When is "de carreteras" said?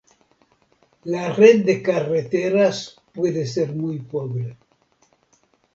1.63-2.95